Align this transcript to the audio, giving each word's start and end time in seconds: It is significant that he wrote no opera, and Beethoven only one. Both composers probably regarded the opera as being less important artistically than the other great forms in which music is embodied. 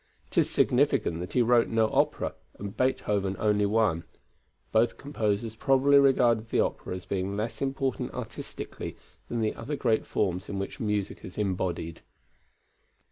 It 0.29 0.37
is 0.39 0.49
significant 0.49 1.19
that 1.19 1.33
he 1.33 1.43
wrote 1.43 1.67
no 1.67 1.87
opera, 1.91 2.33
and 2.57 2.75
Beethoven 2.75 3.35
only 3.37 3.67
one. 3.67 4.03
Both 4.71 4.97
composers 4.97 5.55
probably 5.55 5.99
regarded 5.99 6.49
the 6.49 6.59
opera 6.61 6.95
as 6.95 7.05
being 7.05 7.37
less 7.37 7.61
important 7.61 8.11
artistically 8.11 8.97
than 9.29 9.41
the 9.41 9.53
other 9.53 9.75
great 9.75 10.07
forms 10.07 10.49
in 10.49 10.57
which 10.57 10.79
music 10.79 11.23
is 11.23 11.37
embodied. 11.37 12.01